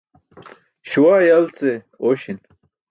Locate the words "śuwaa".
0.89-1.21